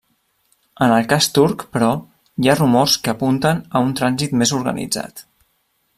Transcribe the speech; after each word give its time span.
En 0.85 0.93
el 0.93 1.05
cas 1.11 1.27
turc, 1.35 1.65
però, 1.77 1.91
hi 2.45 2.51
ha 2.53 2.57
rumors 2.61 2.97
que 3.05 3.13
apunten 3.15 3.61
a 3.69 3.83
un 3.89 3.95
trànsit 4.01 4.37
més 4.41 4.59
organitzat. 4.63 5.25